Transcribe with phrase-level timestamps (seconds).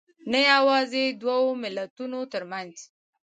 [0.31, 2.75] نه یوازې دوو ملتونو تر منځ